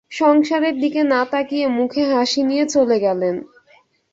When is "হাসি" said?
2.13-2.41